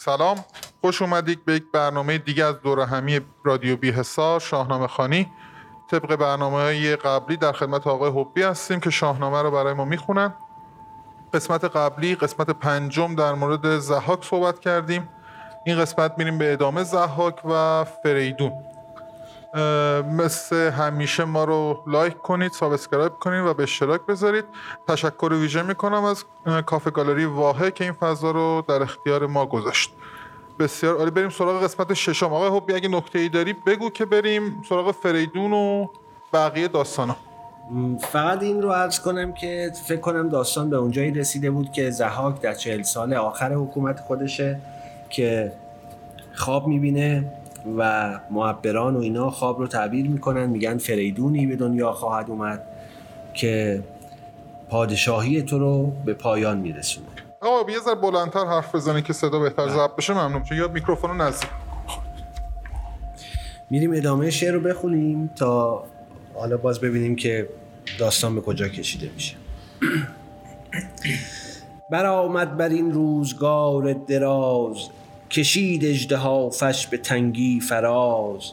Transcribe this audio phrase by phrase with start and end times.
[0.00, 0.44] سلام
[0.80, 5.32] خوش اومدید به یک برنامه دیگه از دورهمی رادیو بی حصار شاهنامه خوانی.
[5.90, 10.34] طبق برنامه قبلی در خدمت آقای حبی هستیم که شاهنامه رو برای ما می‌خونن.
[11.34, 15.08] قسمت قبلی قسمت پنجم در مورد ضحاک صحبت کردیم.
[15.66, 18.52] این قسمت میریم به ادامه ضحاک و فریدون.
[20.12, 24.44] مثل همیشه ما رو like کنید subscribe کنید و به اشتراک بذارید.
[24.88, 26.24] تشکر ویژه می‌کنم از
[26.66, 29.92] کافه گالری واحه که این فضا رو در اختیار ما گذاشت.
[30.58, 31.10] بسیار عالی.
[31.10, 32.32] بریم سراغ قسمت ششم.
[32.32, 35.86] آقای حبی اگه نکته ای داری بگو که بریم سراغ فریدون و
[36.32, 37.16] بقیه داستانا.
[38.00, 42.40] فقط این رو عرض کنم که فکر کنم داستان به اونجایی رسیده بود که زحاک
[42.40, 44.60] در چهل سال آخر حکومت خودشه
[45.10, 45.52] که
[46.34, 47.32] خواب می‌بینه.
[47.78, 52.62] و معبران و اینا خواب رو تعبیر می‌کنن میگن فریدونی به دنیا خواهد اومد
[53.34, 53.82] که
[54.70, 57.06] پادشاهی تو رو به پایان میرسونه.
[57.40, 60.42] آقا یه ذره بلندتر حرف بزنی که صدا بهتر ضبط بشه ممنون.
[60.42, 61.50] چون یا میکروفون رو نزدیک
[63.70, 65.84] میریم ادامه شعر رو بخونیم تا
[66.34, 67.48] حالا باز ببینیم که
[67.98, 69.36] داستان به کجا کشیده میشه.
[71.90, 74.76] برآمد بر این روزگار دراز
[75.30, 78.52] کشید اجده فش به تنگی فراز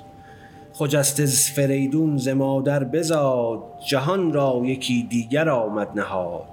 [0.73, 6.47] خجست از فریدون ز مادر بزاد جهان را یکی دیگر آمد نهاد.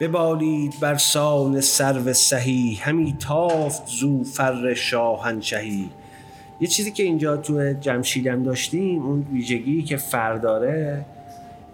[0.00, 5.90] ببالید بر سان سرو سهی همی تافت زو فر شاهنشهی.
[6.60, 11.04] یه چیزی که اینجا تو جمشیدم داشتیم اون ویژگی که فر داره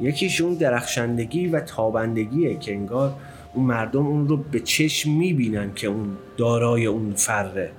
[0.00, 3.14] یکیش اون درخشندگی و تابندگیه که انگار
[3.54, 7.70] اون مردم اون رو به چشم می‌بینن که اون دارای اون فره.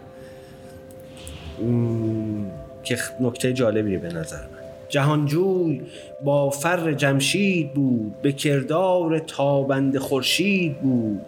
[2.83, 4.63] که نکته جالبیه به نظر من.
[4.89, 5.81] جهانجوی
[6.23, 11.21] با فر جمشید بود به کردار تابند خورشید بود.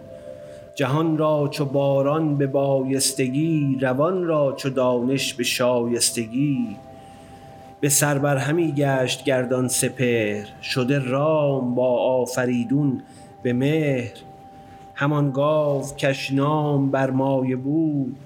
[0.74, 6.76] جهان را چو باران به بایستگی روان را چو دانش به شایستگی.
[7.80, 13.02] به سر همی گشت گردان سپر شده رام با آفریدون
[13.42, 14.12] به مهر.
[14.98, 18.16] همان گاو کشنام بر مایه بود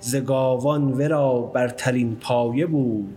[0.00, 3.16] ز گاوان ورا برترین پایه بود.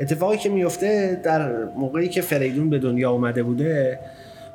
[0.00, 3.98] اتفاقی که میفته در موقعی که فریدون به دنیا آمده بوده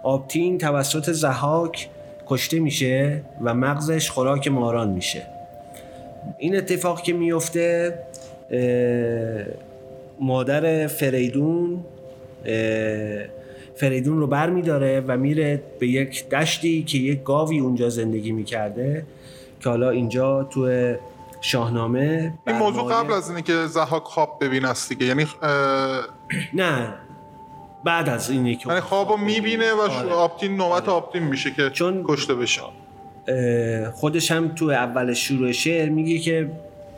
[0.04, 1.90] آبتین توسط زحاک
[2.28, 5.22] کشته میشه و مغزش خوراک ماران میشه.
[6.38, 8.00] این اتفاق که میفته
[10.20, 11.86] مادر فریدون
[13.76, 19.06] فریدون رو بر میداره و میره به یک دشتی که یک گاوی اونجا زندگی می‌کرده
[19.60, 20.94] که حالا اینجا تو
[21.42, 25.28] شاهنامه این موضوع قبل از اینه که زحاک خواب ببین است دیگه یعنی
[26.54, 26.94] نه
[27.84, 30.12] بعد از اینه که یعنی خوابو می‌بینه و آره.
[30.12, 30.92] آپتین نوبت آره.
[30.92, 32.62] آپتین میشه که چون کشته بشه
[33.94, 36.52] خودش هم تو اول شروع شعر میگه که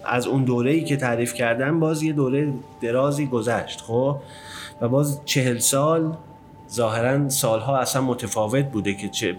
[0.06, 4.18] از اون دوره ای که تعریف کردن باز یه دوره درازی گذشت خب
[4.82, 6.18] و باز چهل سال
[6.72, 9.36] ظاهرا سالها اصلا متفاوت بوده که چه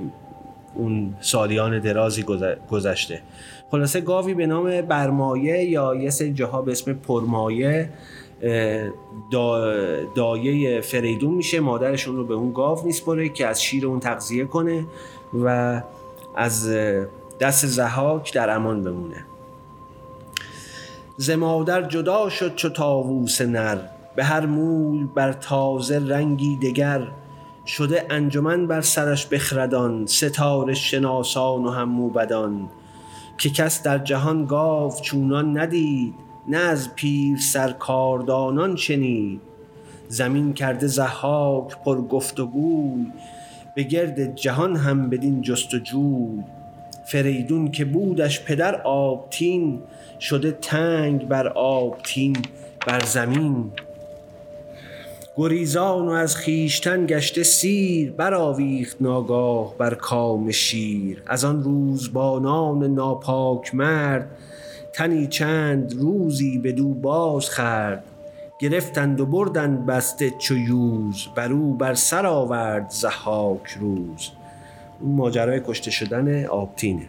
[0.75, 2.25] اون سالیان درازی
[2.71, 3.23] گذشته.
[3.71, 7.91] خلاصه گاوی به نام برمایه یا یه سری جاها به اسم پرمایه
[10.15, 11.61] دایه فریدون میشه.
[11.61, 14.85] مادرشون رو به اون گاو میسپره که از شیر اون تغذیه کنه
[15.45, 15.83] و
[16.37, 16.71] از
[17.41, 19.25] دست زهاک در امان بمونه.
[21.17, 23.79] ز مادر جدا شد چو تاووس نر
[24.17, 27.09] به هر مول بر تازه رنگی دگر.
[27.69, 32.69] شده انجمن بر سرش بخردان ستاره شناسان و هم موبدان
[33.39, 36.15] که کس در جهان گاو چونان ندید
[36.49, 39.41] نه از پیر سرکاردانان شنید.
[40.09, 43.07] زمین کرده زحاک پر گفت و گوی
[43.77, 46.45] به گرد جهان هم بدین جستجوی.
[47.07, 49.83] فریدون که بودش پدر آبتین
[50.21, 52.37] شده تنگ بر آبتین
[52.87, 53.73] بر زمین
[55.39, 61.23] گریزان و از خیشتن گشته سیر برآویخت ناگاه بر کام شیر.
[61.27, 64.39] از آن روزبانان ناپاک مرد
[64.95, 68.05] تنی چند روزی به دو باز خرد
[68.61, 71.27] گرفتند و بردند بسته چو یوز.
[71.35, 74.31] بر او بر سر آورد زحاک روز.
[75.01, 77.07] اون ماجرای کشته شدن آبتینه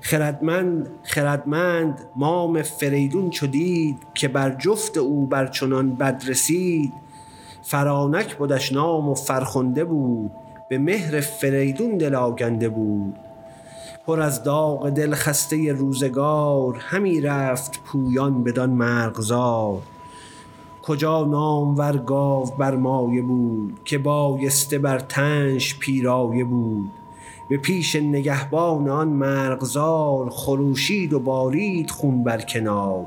[0.00, 7.09] خردمند خردمند مام فریدون چو دید که بر جفت او بر چنان بد رسید.
[7.70, 10.30] فرانک بودش نام و فرخنده بود
[10.68, 13.14] به مهر فریدون دل آگنده بود.
[14.06, 19.78] پر از داغ دل خسته روزگار همی رفت پویان بدان مرغزار.
[20.82, 26.90] کجا نامور گاو بر مایه بود که بایسته بر تنش پیرایه بود.
[27.50, 33.06] به پیش نگهبان آن مرغزار خروشید و بارید خون بر کنار.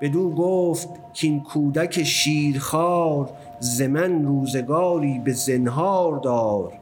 [0.00, 3.30] بدو گفت کین کودک شیرخوار
[3.60, 6.72] زمن روزگاری به زنهار دار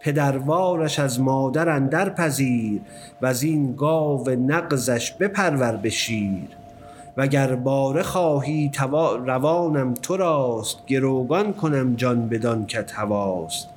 [0.00, 2.80] پدروارش از مادر اندر پذیر
[3.22, 6.48] و از این گاو نقزش بپرور به شیر.
[7.16, 8.70] وگر باره خواهی
[9.26, 13.68] روانم تو راست گروگان کنم جان بدان کت هواست.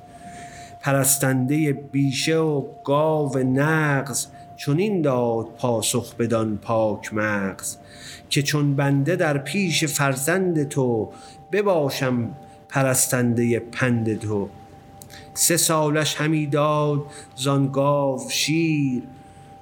[0.80, 4.26] پرستنده بیشه و گاو نغز
[4.56, 7.76] چنین داد پاسخ بدان پاک مغز
[8.30, 11.08] که چون بنده در پیش فرزند تو
[11.52, 12.30] بباشم
[12.68, 14.48] پرستنده پند تو.
[15.34, 17.04] سه سالش همی داد
[17.36, 19.02] زان گاو شیر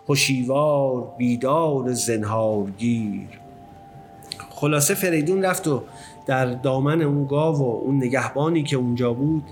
[0.09, 3.29] هشیوار بیدار زنهارگیر
[4.51, 5.83] خلاصه فریدون رفت و
[6.27, 9.43] در دامن اون گاو و اون نگهبانی که اونجا بود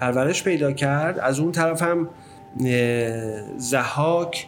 [0.00, 1.18] پرورش پیدا کرد.
[1.18, 2.08] از اون طرف هم
[3.56, 4.46] زحاک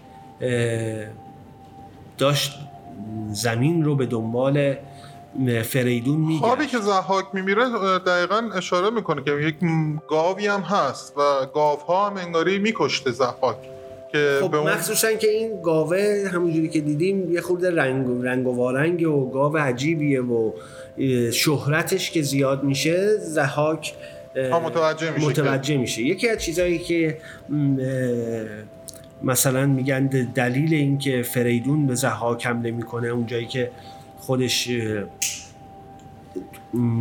[2.19, 2.59] داشت
[3.31, 4.77] زمین رو به دنبال
[5.63, 7.65] فریدون میگه خوابی که زحاک میمیره
[8.07, 9.55] دقیقا اشاره می‌کنه که یک
[10.09, 13.57] گاوی هم هست و گاوها هم انگاری میکشته زحاک
[14.13, 14.71] که خب اون...
[14.71, 19.57] مخصوصا که این گاوه همونجوری که دیدیم یه خورده رنگ, رنگ و وارنگ و گاو
[19.57, 20.53] عجیبیه و
[21.33, 23.95] شهرتش که زیاد میشه زحاک
[24.37, 26.03] متوجه میشه متوجه میشه.
[26.03, 27.19] یکی از چیزهایی که
[29.23, 33.71] مثلا میگن دلیل اینکه فریدون به زحاک حمله می‌کنه اونجایی که
[34.27, 34.71] خودش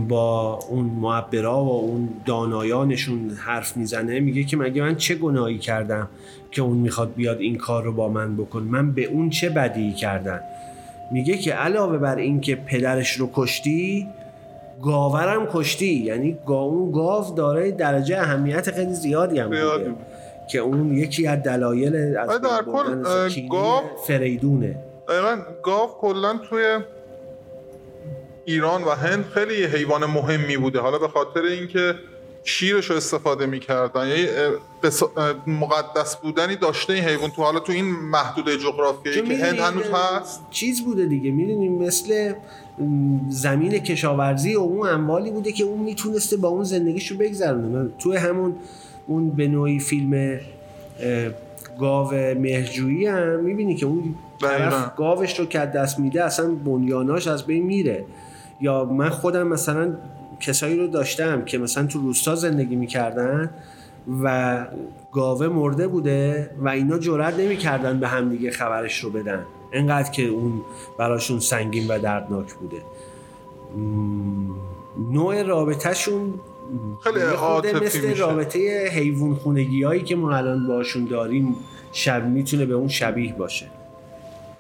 [0.08, 6.10] با اون معبرا و اون دانایانشون حرف می‌زنه میگه که مگه من چه گناهی کردم
[6.52, 9.94] که اون می‌خواد بیاد این کار رو با من بکن؟ من به اون چه بدی
[9.94, 10.40] کردم؟
[11.12, 14.08] میگه که علاوه بر اینکه پدرش رو کشتی
[14.82, 15.94] گاورم کشتی.
[15.94, 19.96] یعنی گا اون گاو داره درجه اهمیت خیلی زیادی هم بوده.
[20.52, 23.04] که اون یکی از دلایل از در کل
[23.50, 24.76] گاو فریدونه.
[25.10, 26.80] دقیقا گاو کلا توی
[28.46, 30.80] ایران و هند خیلی حیوان مهمی بوده.
[30.80, 31.96] حالا به خاطر اینکه
[32.44, 34.28] شیرش رو استفاده می‌کردن یعنی
[35.48, 37.44] مقدس بودنی داشته این حیوان تو.
[37.44, 40.42] حالا تو این محدوده جغرافیایی که هند هنوز هست.
[40.52, 41.32] چیز بوده دیگه.
[41.32, 42.34] می‌دونیم مثل
[43.30, 47.90] زمین کشاورزی و اون اموالی بوده که اون می‌تونسته با اون زندگیشو بگذرونه.
[48.00, 48.56] تو همون
[49.08, 50.40] اون به نوعی فیلم
[51.80, 57.46] گاو مهرجویی هم می‌بینی که اون طرف گاوش رو که دست میده اصلا بنیاناش از
[57.46, 58.06] بین میره.
[58.62, 59.94] یا من خودم مثلا
[60.40, 63.50] کسایی رو داشتم که مثلا تو روستا زندگی می‌کردن
[64.24, 64.68] و
[65.12, 69.46] گاوه مرده بوده و اینا جرئت نمی‌کردن به همدیگه خبرش رو بدن.
[69.74, 70.62] انقدر که اون
[71.00, 72.78] براشون سنگین و دردناک بوده.
[75.12, 76.34] نوع رابطهشون
[77.04, 77.20] خیلی
[77.86, 78.22] مثل میشه.
[78.22, 81.56] رابطه حیوان خونگی هایی که ما الان باشون داریم
[81.92, 83.66] شب می‌تونه به اون شبیه باشه.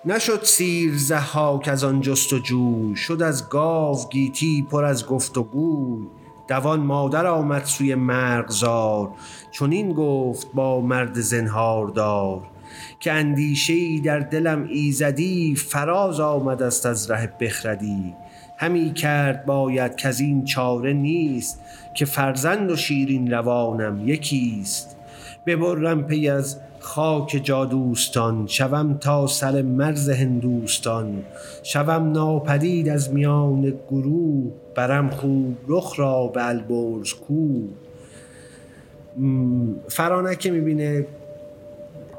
[0.05, 5.37] نشد سیر زحاک از آن جست و جوی شد از گاو گیتی پر از گفت
[5.37, 6.07] و گوی.
[6.47, 9.09] دوان مادر آمد سوی مرغزار
[9.51, 12.41] چون این گفت با مرد زنهار دار.
[12.99, 18.15] که اندیشه ای در دلم ایزدی فراز آمد است از ره بخردی.
[18.57, 21.61] همی کرد باید که از این چاره نیست
[21.93, 24.97] که فرزند و شیرین روانم یکیست.
[25.45, 31.23] ببرم پی از خاک جادوستان شوم تا سر مرز هندوستان.
[31.63, 37.61] شوم ناپدید از میان گروه برم خوب رخ را به البرز کو.
[39.89, 41.05] فرانکه می‌بینه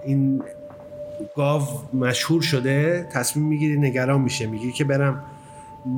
[0.04, 0.42] این
[1.36, 1.62] گاو
[1.94, 4.46] مشهور شده تصمیم می‌گیره نگران میشه.
[4.46, 5.22] میگه که برم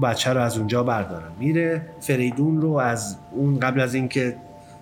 [0.03, 1.33] بچه رو از اونجا بردارم.
[1.41, 4.37] میره فریدون رو از اون قبل از اینکه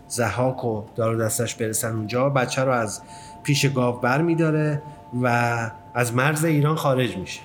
[0.09, 3.01] زحاک و دار دستش برسن اونجا بچه رو از
[3.45, 4.83] پیش گاو بر میداره
[5.23, 7.41] و از مرز ایران خارج میشه.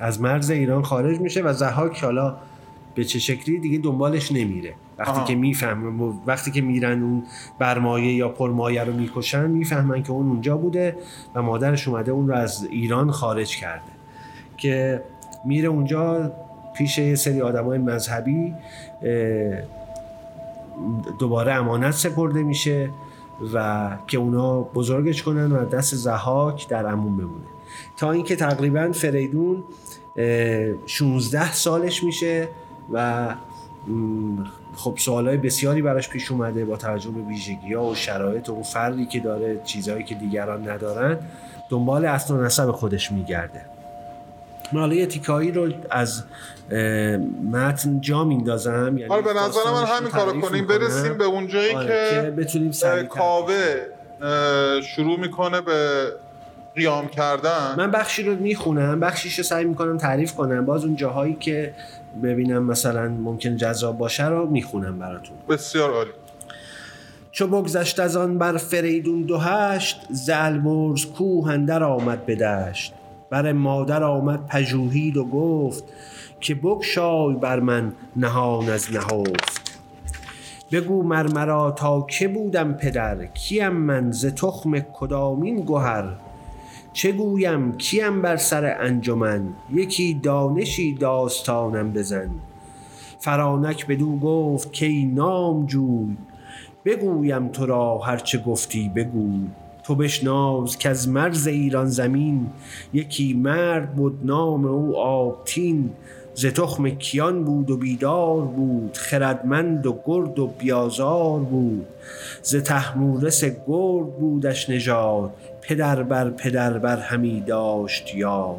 [0.00, 2.36] از مرز ایران خارج میشه و زحاک حالا
[2.94, 4.74] به چه شکلی دیگه دنبالش نمیره.
[4.98, 7.22] وقتی که می‌فهمن وقتی که میرن اون
[7.58, 10.96] برمایه یا پرمایه رو می‌کشن می‌فهمن که اون اونجا بوده
[11.34, 13.92] و مادرش اومده اون رو از ایران خارج کرده.
[14.56, 15.02] که
[15.44, 16.32] میره اونجا
[16.74, 18.54] پیش یه سری آدمای مذهبی
[21.18, 22.90] دوباره امانت سپرده میشه.
[23.54, 27.44] و که اونا بزرگش کنن و دست زحاک در امون بمونه.
[27.96, 29.64] تا اینکه تقریبا فریدون
[30.86, 32.48] 16 سالش میشه
[32.92, 33.28] و
[34.76, 39.06] خب سوالای بسیاری براش پیش اومده با توجه به ویژگی ها و شرایط و فردی
[39.06, 41.18] که داره چیزهایی که دیگران ندارن
[41.68, 43.71] دنبال اصل و نسب خودش میگرده.
[44.72, 46.22] من حالا یه تیکایی رو از
[47.52, 50.66] متن جا میندازم یعنی آره به نظر من همین کارو کنیم.
[50.66, 52.72] برسیم به اونجایی آره که, بتونیم
[53.08, 53.74] کاوه
[54.82, 56.06] شروع می‌کنه به
[56.76, 57.74] قیام کردن.
[57.76, 60.66] من بخشی رو می‌خونم بخشیش رو سعی می‌کنم تعریف کنم.
[60.66, 61.74] باز اون جاهایی که
[62.22, 65.36] ببینم مثلا ممکن جذاب باشه رو می‌خونم براتون.
[65.48, 66.10] بسیار عالی.
[67.30, 72.94] چو بگذشت از آن بر فریدون دو هشت زلبرز کوه اندر آمد به دشت.
[73.32, 75.84] بر مادر آمد پژوهید و گفت
[76.40, 79.80] که بگشای بر من نهان از نهفت.
[80.72, 86.04] بگو مرمرا تا که بودم پدر کیم من ز تخم کدامین گهر؟
[86.92, 92.30] چه گویم؟ کیم بر سر انجمن؟ یکی دانشی داستانم بزن.
[93.18, 96.16] فرانک بدو گفت کی نام جوی
[96.84, 99.30] بگویم تو را هرچه گفتی بگو
[99.82, 102.46] تو بشناز که از مرز ایران زمین.
[102.92, 105.90] یکی مرد بود نام او آبتین.
[106.34, 108.96] ز تخم کیان بود و بیدار بود.
[108.96, 111.86] خردمند و گرد و بیازار بود.
[112.42, 115.30] ز تحمورس گرد بودش نژاد.
[115.62, 118.56] پدر بر پدر بر همی داشت یا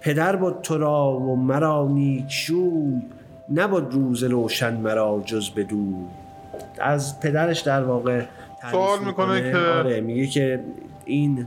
[0.00, 3.02] پدر بود تو را و مرا نیک شوی.
[3.54, 5.94] نبود روز روشن مرا جز بدو.
[6.78, 8.22] از پدرش در واقع
[8.70, 10.60] سوال می‌کنه که آره میگه که
[11.04, 11.46] این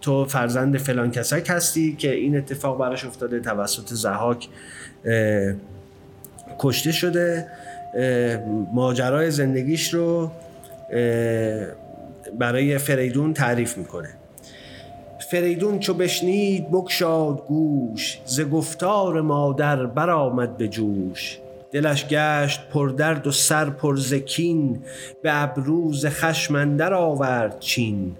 [0.00, 4.48] تو فرزند فلان کسک هستی که این اتفاق براش افتاده توسط زهاک
[6.58, 7.46] کشته شده
[8.72, 10.30] ماجرای زندگیش رو
[12.38, 14.08] برای فریدون تعریف می‌کنه.
[15.30, 21.38] فریدون چو بشنید بکشاد گوش ز گفتار مادر برآمد به جوش.
[21.72, 24.82] دلش گشت پر درد و سر پر زکین
[25.22, 28.16] به ابروز خشمندر آورد چین.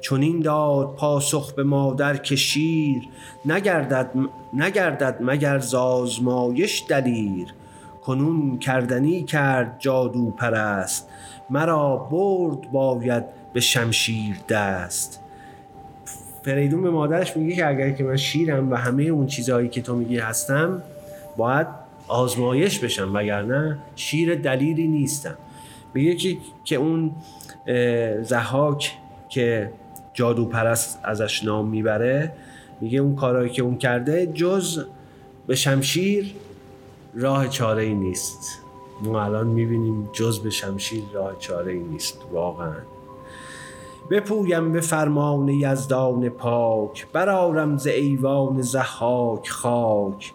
[0.00, 3.02] چنین داد پاسخ به مادر که شیر
[3.44, 4.10] نگردد,
[4.54, 7.54] نگردد مگر زازمایش دلیر.
[8.02, 11.08] کنون کردنی کرد جادو پرست
[11.50, 15.20] مرا برد باید به شمشیر دست.
[16.42, 19.96] فریدون به مادرش میگه که اگر که من شیرم و همه اون چیزهایی که تو
[19.96, 20.82] میگی هستم
[21.36, 21.66] باید
[22.10, 25.38] آزمایش بشم وگرنه شیر دلیری نیستم.
[25.94, 27.14] میگه که که اون
[28.22, 28.92] زحاک
[29.28, 29.72] که
[30.14, 32.32] جادو پرست ازش نام می‌بره
[32.80, 34.84] میگه اون کارهایی که اون کرده جز
[35.46, 36.34] به شمشیر
[37.14, 38.58] راه چاره ای نیست.
[39.02, 42.76] ما الان می‌بینیم جز به شمشیر راه چاره ای نیست واقعا.
[44.10, 50.32] بپویم به فرمان یزدان پاک برارم ز ایوان زحاک خاک.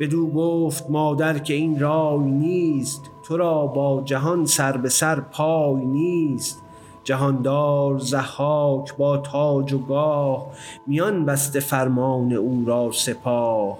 [0.00, 5.84] بدو گفت مادر که این رای نیست تو را با جهان سر به سر پای
[5.84, 6.62] نیست.
[7.04, 10.46] جهاندار زحاک با تاج و گاه
[10.86, 13.78] میان بسته فرمان او را سپاه.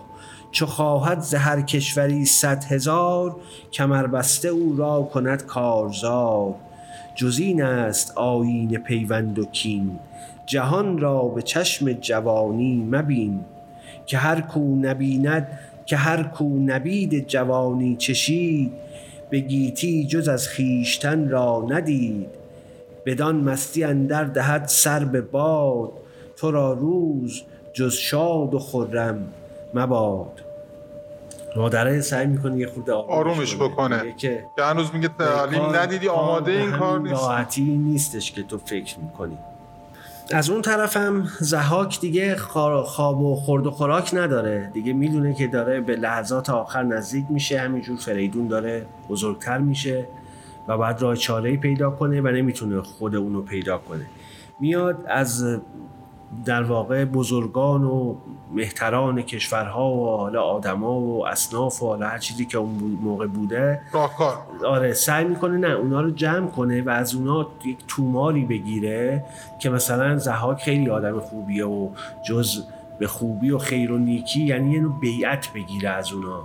[0.50, 3.36] چو خواهد ز هر کشوری صد هزار
[3.72, 6.54] کمر بسته او را کند کارزار.
[7.14, 9.98] جز این است آیین پیوند و کین
[10.46, 13.44] جهان را به چشم جوانی مبین.
[14.06, 18.72] که هر کو نبیند که هر کو نبید جوانی چشید
[19.30, 22.28] به گیتی جز از خیشتن را ندید.
[23.06, 25.92] بدان مستی اندر دهد سر به باد
[26.36, 29.32] تو را روز جز شاد و خرم
[29.74, 30.40] مباد.
[31.56, 34.14] مادره سعی می‌کنه یه خود آرومش بکنه.
[34.20, 37.22] که هنوز میگه تعلیم ندیدی آماده این کار نیست.
[37.22, 39.38] راحتی نیستش که تو فکر می‌کنی.
[40.32, 44.70] از اون طرفم زهاک دیگه خواب و خورد و خوراک نداره.
[44.72, 47.60] دیگه می‌دونه که داره به لحظات آخر نزدیک میشه.
[47.60, 50.06] همینجور فریدون داره بزرگتر میشه
[50.68, 54.06] و بعد راه چاره پیدا کنه و نمی‌تونه خود اونو پیدا کنه.
[54.60, 55.58] میاد از
[56.44, 58.14] در واقع بزرگان و
[58.52, 63.80] مهتران کشورها و حالا آدما و اصناف و حالا هر چیزی که اون موقع بوده.
[63.92, 64.38] راهکار.
[64.66, 69.24] آره سعی می‌کنه نه اونا رو جمع کنه و از اونا یک توماری بگیره
[69.58, 71.88] که مثلا زهاک خیلی آدم خوبیه و
[72.28, 72.64] جز
[72.98, 76.42] به خوبی و خیر و نیکی یعنی یه نوع بیعت بگیره از اونا.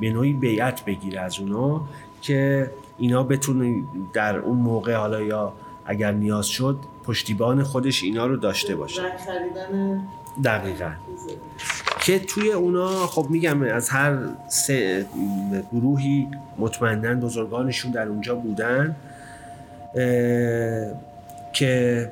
[0.00, 1.80] به نوعی بیعت بگیره از اونا
[2.22, 3.74] که اینا بتونه
[4.12, 5.52] در اون موقع حالا یا
[5.86, 9.02] اگر نیاز شد پشتیبان خودش اینا رو داشته باشه.
[10.44, 10.90] دقیقا.
[12.00, 15.06] که توی اونا خب میگم از هر سه
[15.72, 18.96] گروهی مطمئنا بزرگانشون در اونجا بودن
[21.52, 22.10] که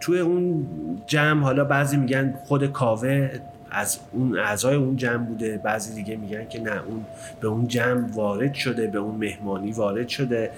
[0.00, 0.66] توی اون
[1.06, 3.30] جمع حالا بعضی میگن خود کاوه
[3.70, 7.04] از اون اعضای اون جمع بوده بعضی دیگه میگن که نه اون
[7.40, 10.50] به اون جمع وارد شده به اون مهمانی وارد شده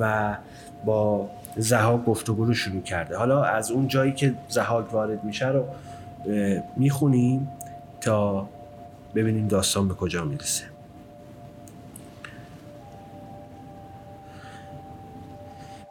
[0.00, 0.36] و
[0.84, 3.16] با زهاک گفتگو رو شروع کرده.
[3.16, 5.64] حالا از اون جایی که زهاک وارد میشه رو
[6.76, 7.48] می‌خونیم
[8.00, 8.48] تا
[9.14, 10.64] ببینیم داستان به کجا می‌رسه.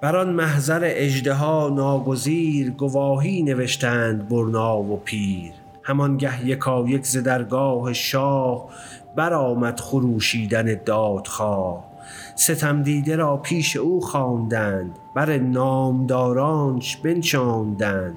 [0.02, 5.52] بر آن محضر اژدها ناگزیر گواهی نوشتند برنا و پیر.
[5.84, 8.70] همانگه یکا یک ز درگاه شاه
[9.16, 11.92] برآمد خروشیدن دادخواه.
[12.36, 14.98] ستم دیده را پیش او خواندند.
[15.16, 18.16] بر نامدارانش بنشاندند.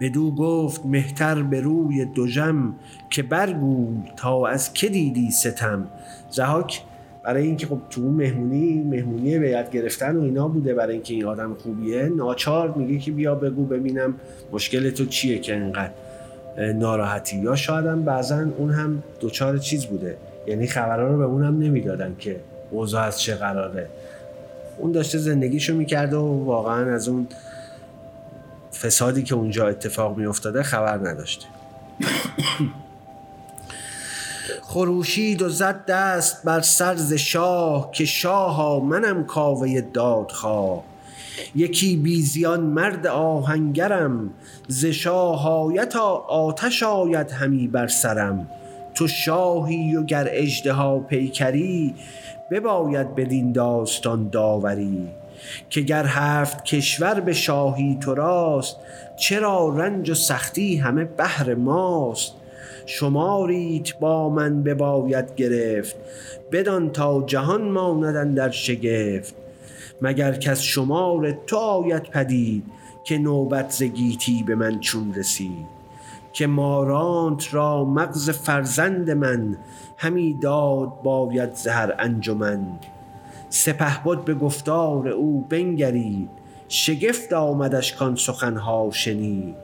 [0.00, 2.74] بدو گفت مهتر به روی دژم
[3.10, 5.86] که برگوی تا از که دیدی ستم؟
[6.30, 6.82] زهاک
[7.24, 11.24] برای اینکه خب تو اون مهمونی مهمونی بیعت گرفتن و اینا بوده برای اینکه این
[11.24, 12.08] آدم خوبیه.
[12.08, 14.14] ناچار میگه که بیا بگو ببینم
[14.52, 15.92] مشکل تو چیه که انقدر
[16.72, 17.36] ناراحتی.
[17.36, 20.16] یا شاید هم بعضا اون هم دوچار چیز بوده.
[20.46, 22.40] یعنی خبرها رو به اونم نمی‌دادن که
[22.70, 23.88] اوضاع از چه قراره.
[24.78, 27.26] اون داشته زندگیشو می‌کرده و واقعا از اون
[28.82, 31.46] فسادی که اونجا اتفاق میافتاده خبر نداشته.
[34.62, 40.84] خروشید و زد دست بر سرز شاه که شاها منم کاوه دادخواه.
[41.54, 44.30] یکی بیزیان مرد آهنگرم
[44.68, 45.96] ز شاهایت
[46.28, 48.48] آتش آید همی بر سرم.
[48.94, 51.94] تو شاهی و گر اژدها پیکری
[52.50, 55.08] بباید بدین داستان داوری
[55.70, 58.76] که گر هفت کشور به شاهی تو راست
[59.16, 62.32] چرا رنج و سختی همه بهر ماست؟
[62.86, 65.96] شماریت با من بباید گرفت
[66.52, 69.34] بدان تا جهان ماندن در شگفت.
[70.02, 72.64] مگر کس شمار تو آید پدید
[73.04, 75.74] که نوبت زگیتی به من چون رسید؟
[76.32, 79.56] که مارانت را مغز فرزند من
[79.96, 82.66] همی داد باید زهر انجمن.
[83.50, 86.28] سپه بود به گفتار او بنگرید.
[86.68, 89.54] شگفت آمدش کان سخنها شنید.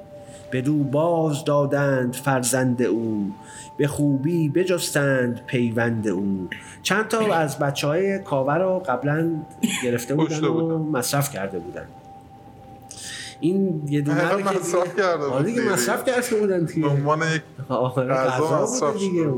[0.52, 3.30] بدو باز دادند فرزند او.
[3.76, 6.48] به خوبی بجستند پیوند او.
[6.82, 9.30] چند تا از بچه های کاوه رو قبلا
[9.84, 11.86] گرفته بودن و مصرف کرده بودن.
[13.40, 15.72] این یه دونه رو مصرف کرده آره دیگه دیگه.
[15.72, 19.28] مصرف کرده بودن به عنوان یک آره غذا مصرف دیگه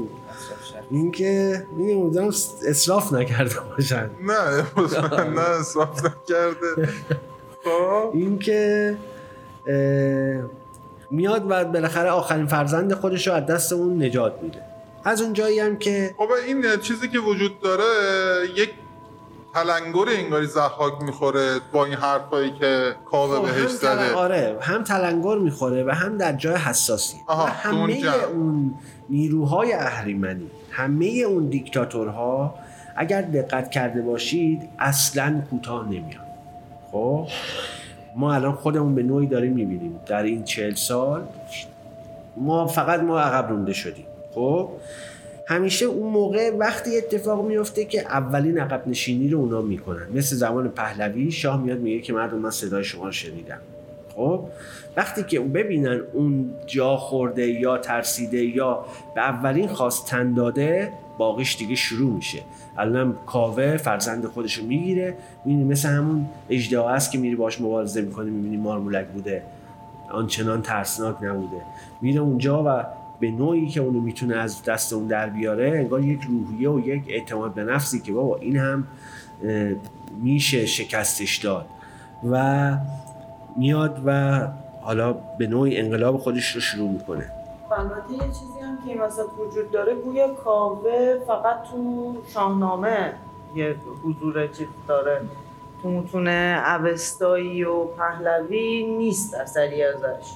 [0.91, 0.97] شده.
[0.97, 1.03] اون.
[1.03, 2.29] این که میگم امیدوارم
[2.69, 4.65] اصراف نکرده باشن نه
[5.35, 6.89] نه اصراف نکرده
[7.65, 8.97] خب این که
[9.67, 10.51] اه،
[11.11, 14.63] میاد و بالاخره آخرین فرزند خودش رو از دست اون نجات میده
[15.05, 17.85] از اون جایی هم که خب این چیزی که وجود داره
[18.57, 18.71] یک
[19.55, 25.39] تلنگر انگاری زحاک می‌خوره با این حرفایی که کاوه خب، بهش زده آره هم تلنگر
[25.39, 28.03] می‌خوره و هم در جای حساسی و همه.
[28.35, 28.75] اون
[29.11, 32.55] نیروهای اهریمنی همه اون دیکتاتورها
[32.97, 36.25] اگر دقت کرده باشید اصلا کوتاه نمیان.
[36.93, 37.27] خب؟
[38.17, 40.01] ما الان خودمون به نوعی داریم می‌بینیم.
[40.07, 41.23] در این چهل سال
[42.37, 44.07] ما فقط ما عقب رونده شدیم.
[44.35, 44.69] خب؟
[45.49, 50.07] همیشه اون موقع وقتی اتفاق میفته که اولین عقب نشینی رو اونا می‌کنن.
[50.15, 53.59] مثل زمان پهلوی شاه میاد میگه که مردم من صدای شما رو شنیدم.
[54.15, 54.45] خب؟
[54.97, 61.57] وقتی که ببینن اون جا خورده یا ترسیده یا به اولین خواست تن داده باقیش
[61.57, 62.43] دیگه شروع میشه.
[62.79, 68.03] الان کاوه فرزند خودش رو می‌گیره می‌بینی مثل همون اجدها است که میری باش مبارزه
[68.03, 69.43] می‌کنی می‌بینی مارمولک بوده.
[70.11, 71.63] آنچنان ترسناک نبوده.
[72.01, 72.85] میره اونجا و
[73.21, 77.03] به نوعی که اونو می‌تونه از دست اون در بیاره انگار یک روحیه و یک
[77.09, 78.87] اعتماد به نفسی که بابا این هم
[80.23, 81.67] میشه شکستش داد.
[82.31, 82.77] و
[83.57, 84.41] میاد و
[84.83, 87.31] حالا به نوعی انقلاب خودش رو شروع می‌کنه.
[87.73, 93.13] البته یه چیزی هم که این وسط وجود داره گویا کاوه فقط تو شاهنامه
[93.55, 95.21] یه حضور چیز داره.
[95.83, 100.27] تو متون اوستایی و پهلوی نیست اثری ازش.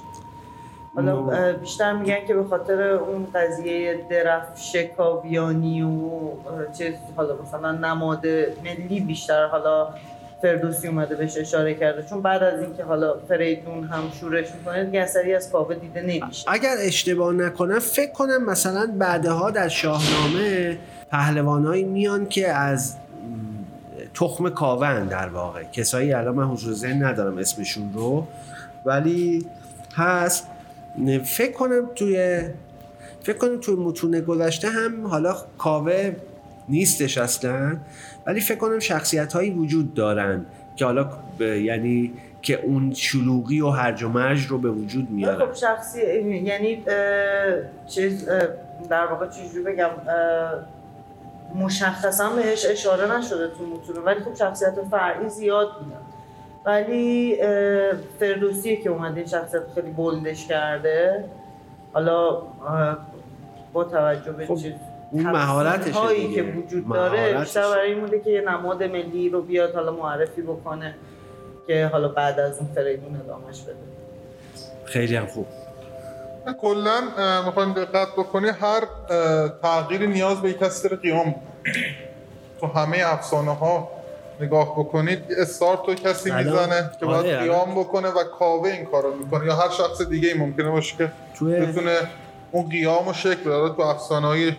[0.95, 5.91] حالا بیشتر میگن که به خاطر اون قضیه درفش کاویانی و
[6.79, 8.27] چیز حالا مثلا نماد
[8.65, 9.89] ملی بیشتر حالا
[10.43, 12.03] فردوسی اومده بهش اشاره کرده.
[12.03, 16.51] چون بعد از اینکه حالا فریدون هم شورش می‌کنه دیگه اثری از کاوه دیده نمیشه.
[16.51, 20.79] اگر اشتباه نکنم فکر کنم مثلا بعدها در شاهنامه
[21.11, 22.97] پهلوانایی میان که از
[24.15, 25.63] تخم کاون در واقع.
[25.63, 28.27] کسایی الان من حضور ذهن ندارم اسمشون رو.
[28.85, 29.47] ولی
[29.95, 30.47] هست.
[31.25, 32.41] فکر کنم توی
[33.23, 36.13] فکر کنم توی متون گذشته هم حالا کاوه
[36.69, 37.77] نیستش اصلا
[38.27, 41.05] ولی فکر کنم شخصیت هایی وجود دارن که حالا
[41.39, 46.01] ب- یعنی که اون شلوغی و هرج و مرج رو به وجود میارن خب شخصی
[46.43, 47.55] یعنی اه،
[47.87, 48.41] چیز اه،
[48.91, 55.29] در واقع چجوری بگم اه، مشخصا بهش اشاره نشده تو متون ولی خب شخصیت فرعی
[55.29, 56.01] زیاد بودن
[56.65, 57.37] ولی
[58.21, 61.25] فردوسی که اومده این شخصیت خیلی بلدش کرده
[61.93, 62.43] حالا
[63.73, 64.73] با توجه به خب، چیز
[65.11, 66.35] اون مهارتشه هایی.
[66.35, 67.39] که وجود داره.
[67.39, 70.95] بیشتر برای این بوده که یه نماد ملی رو بیاد حالا معرفی بکنه
[71.67, 73.77] که حالا بعد از اون فریدون ادامش بده.
[74.85, 75.47] خیلی هم خوب.
[76.61, 77.01] کلا
[77.47, 81.35] می‌خوایم دقت بکنی هر اه، تغییری نیاز به یک داره قیام
[82.61, 83.91] تو همه افسانه ها
[84.41, 89.15] نگاه بکنید استارت رو کسی می‌زنه که باید آره، قیام بکنه و کاوه این کارو
[89.15, 89.47] می‌کنه.
[89.47, 91.13] یا هر شخص دیگه ای ممکنه باشه که
[91.45, 91.97] بتونه
[92.53, 94.53] اون قیام و شکل داره تو افسانه های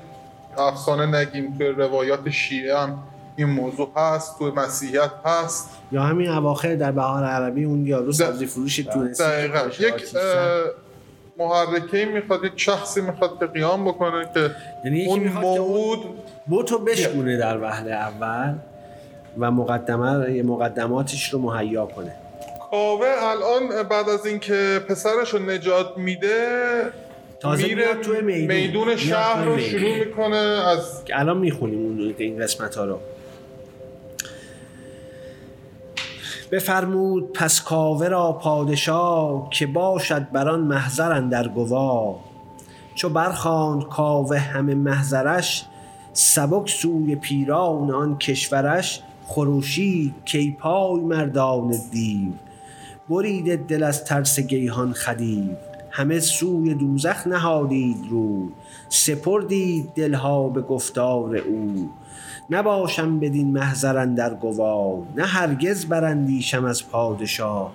[0.59, 3.03] افسانه نگیم تو روایات شیعه هم
[3.35, 5.69] این موضوع هست تو مسیحیت هست.
[5.91, 9.69] یا همین اواخر در بهار عربی اون یارو سبزی فروش تونسی دقیقا.
[9.69, 10.03] که یک.
[11.39, 14.51] محرکه می‌خواد یک شخصی می‌خواد که قیام بکنه که
[14.85, 15.99] یعنی که اون موعود
[16.47, 18.55] بوتو بشکونه در وهله اول
[19.39, 22.15] و مقدمه مقدماتش رو مهیا کنه.
[22.71, 26.81] کاوه الان بعد از اینکه پسرش رو نجات میده
[27.39, 28.95] تازه میره توی میدون.
[28.95, 29.59] شهر رو.
[29.59, 32.99] شروع می‌کنه از که الان می‌خونیم اون این قسمت ها رو
[36.51, 42.19] بفرمود پس کاوه را پادشاه که باشد بران محضر در گواه
[42.95, 45.65] چو برخواند کاوه همه محضرش
[46.13, 52.31] سبک سوی پیران آن کشورش خروشید کی پای مردان دیو
[53.09, 55.66] بریده دل از ترس گیهان خدیو
[55.97, 58.49] همه سوی دوزخ نهادید رو.
[58.89, 61.89] سپردید دلها به گفتار او.
[62.49, 64.99] نباشم بدین محضر در گواه.
[65.15, 67.71] نه هرگز برندیشم از پادشاه.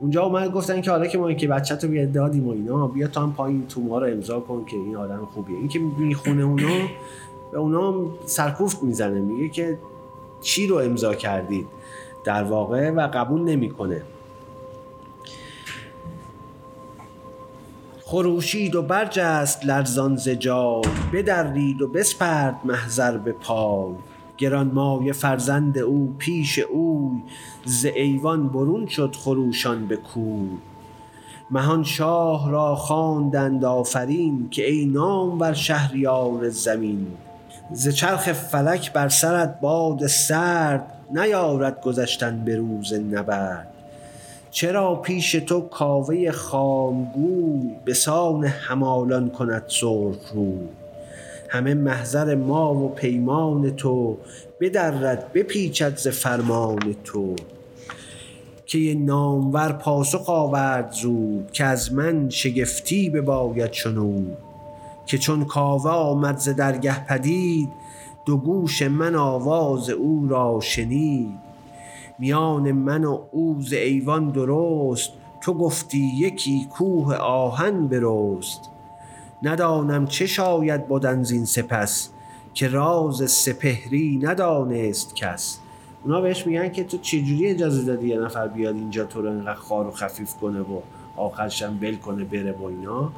[0.00, 2.86] اونجا اومد گفتن که حالا که ما که بچه تو بیاد دادیم و اینا.
[2.86, 5.56] بیا تو هم پایین تو ما رو امضا کن که این آدم خوبیه.
[5.56, 6.88] این که می‌خونه اونا
[7.52, 7.94] به اونا
[8.26, 9.20] سرکوفت می‌زنه.
[9.20, 9.78] میگه که
[10.40, 11.66] چی رو امضا کردید؟
[12.24, 14.02] در واقع و قبول نمی‌کنه.
[18.14, 20.82] خروشید و برجست لرزان ز جای.
[21.12, 23.94] بدرید و بسپرد محضر به پای.
[24.36, 27.22] گرانمایه فرزند او پیش اوی.
[27.64, 30.48] ز ایوان برون شد خروشان به کوی.
[31.50, 37.06] مهان شاه را خواندند آفرین که ای نامور شهریار زمین.
[37.72, 43.73] ز چرخ فلک بر سرت باد سرد نیارد گذشتن به روز نبرد.
[44.54, 50.58] چرا پیش تو کاوه خامگوی به سان همالان کند سرخ رو
[51.48, 54.16] همه محضر ما و پیمان تو
[54.60, 57.36] بدرد بپیچد ز فرمان تو.
[58.66, 64.36] که نامور پاسخ آورد زود که از من شگفتی بباید شنود.
[65.06, 67.68] که چون کاوه آمد ز درگه پدید
[68.26, 71.43] دو گوش من آواز او را شنید.
[72.18, 78.70] میان من و او ز ایوان درست تو گفتی یکی کوه آهن برست.
[79.42, 82.10] ندانم چه شاید بدن زین سپس
[82.54, 85.58] که راز سپهری ندانست کس.
[86.04, 89.54] اونا بهش میگن که تو چجوری اجازه دادی یه نفر بیاد اینجا تو رو اینقدر
[89.54, 90.80] خار و خفیف کنه و
[91.16, 93.12] آخرش هم ول کنه بره با اینا.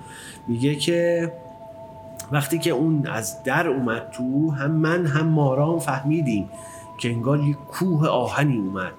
[0.49, 1.33] میگه که
[2.33, 6.49] وقتی که اون از در اومد تو هم من هم مارام فهمیدیم.
[6.99, 8.93] که انگار یه کوه آهنی اومد.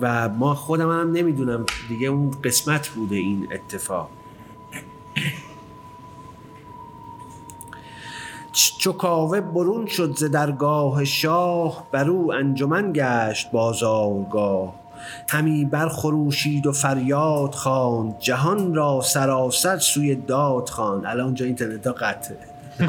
[0.00, 4.10] و ما خودم هم نمی‌دونم دیگه اون قسمت بوده این اتفاق.
[8.78, 14.74] چو کاوه برون شد ز درگاه شاه بر او انجمن گشت بازارگاه.
[15.28, 21.06] همی برخروشید و فریاد خواند جهان را سراسر سوی داد خواند.
[21.06, 22.38] الان اونجا اینترنت ها قطعه.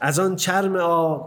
[0.00, 1.18] از آن چرم آ...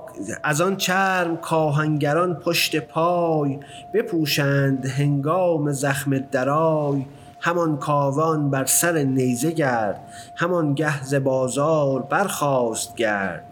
[0.43, 3.59] از آن چرم کاهنگران پشت پای
[3.93, 7.05] بپوشند هنگام زخم درای.
[7.43, 10.01] همان کاوان بر سر نیزه گرد
[10.35, 13.43] همان گه ز بازار برخاست گرد.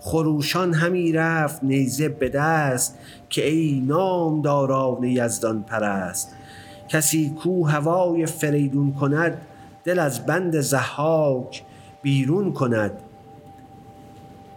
[0.00, 6.36] خروشان همی رفت نیزه به دست که ای نام داران یزدان پرست.
[6.88, 9.40] کسی کو هوای فریدون کند
[9.84, 11.62] دل از بند زحاک
[12.02, 12.92] بیرون کند.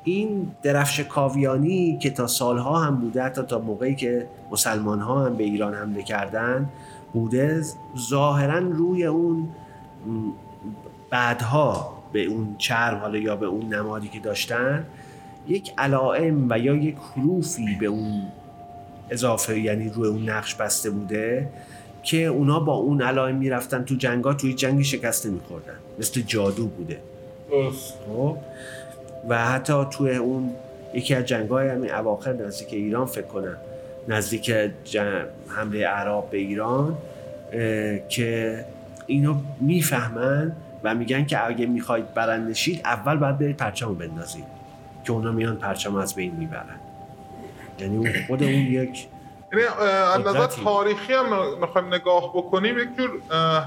[0.04, 5.36] این درفش کاویانی که تا سالها هم بوده حتی تا موقعی که مسلمان ها هم
[5.36, 6.70] به ایران حمله کردن
[7.14, 7.62] بوده
[7.98, 9.48] ظاهرا روی اون
[11.10, 14.86] بعدها به اون چرم حالا یا به اون نمادی که داشتن
[15.48, 18.22] یک علائم و یا یک حروفی به اون
[19.10, 21.50] اضافه یعنی روی اون نقش بسته بوده
[22.04, 27.00] که اونا با اون علائم می‌رفتن تو جنگا توی جنگی شکست نمیخوردن مثل جادو بوده.
[28.08, 28.38] خب؟
[29.30, 30.56] و حتی توی اون
[30.94, 33.58] یکی از جنگ های همین اواخر نزدیک ایران فکر کنم
[34.08, 34.52] نزدیک
[34.84, 36.98] جن- حمله عرب به ایران
[38.10, 38.66] که
[39.08, 44.46] اینو می‌فهمن و میگن که اگه می‌خواید برنده شید اول باید برید پرچم رو بندازید
[45.04, 46.80] که اونا میان پرچم از بین می‌برن
[47.80, 49.08] یعنی اون خود اون یک
[49.54, 49.66] یعنی
[50.16, 50.46] از نظر.
[50.64, 51.26] تاریخی هم
[51.60, 53.10] می‌خوایم نگاه بکنیم یک جور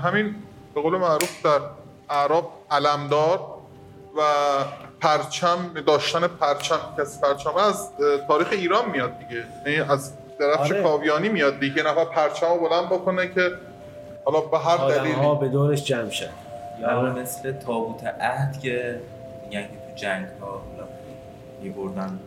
[0.05, 0.35] همین
[0.75, 1.61] به قول معروف در
[2.11, 3.41] اعراب علمدار
[4.17, 4.21] و
[5.05, 7.89] پرچم داشتن پرچم کسی پرچم از
[8.29, 9.45] تاریخ ایران میاد دیگه.
[9.67, 10.83] یعنی از درفش آره.
[10.83, 11.83] کاویانی میاد دیگه.
[11.83, 13.51] نفر پرچم رو بلند بکنه که
[14.25, 15.15] حالا به هر آدم دلیلی.
[15.15, 16.29] ها به دورش جمع شد
[16.81, 19.01] یا مثل تابوت عهد که
[19.45, 20.63] میگن که تو جنگ ها
[21.63, 22.19] میبردن.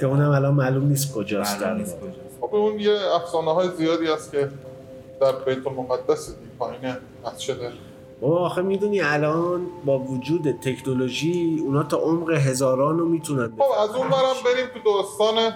[0.00, 1.62] که اونم الان معلوم نیست کجاست.
[1.62, 2.00] معلوم نیست.
[2.00, 2.40] کجاست.
[2.40, 4.48] خب اون یه افسانه های زیادی هست که
[5.20, 7.56] در بیت المقدس دی پایین مسجد
[8.20, 13.94] بابا آخه می‌دونی الان با وجود تکنولوژی اونا تا عمق هزاران رو می‌تونن خب از
[13.94, 15.52] اون برم بریم تو داستان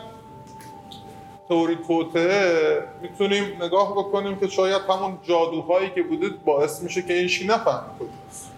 [1.48, 7.46] تئوری توطعه می‌تونیم نگاه بکنیم که شاید همون جادوهایی که بوده باعث میشه که هیچکی
[7.46, 8.50] نفهمه کجاست.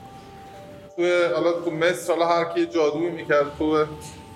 [0.97, 3.85] توی حالا تو مصر حالا هر کی جادویی می‌کرد تو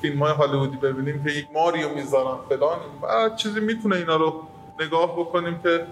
[0.02, 2.78] فیلم های هالیوودی ببینیم که یک ماریو می‌ذارن فلان.
[3.02, 4.42] هر چیزی می‌تونه اینا رو
[4.80, 5.86] نگاه بکنیم که